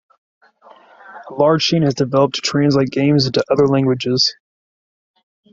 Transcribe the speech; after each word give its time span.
A 1.29 1.33
large 1.35 1.63
scene 1.63 1.83
has 1.83 1.93
developed 1.93 2.33
to 2.33 2.41
translate 2.41 2.89
games 2.89 3.27
into 3.27 3.43
other 3.51 3.67
languages. 3.67 4.33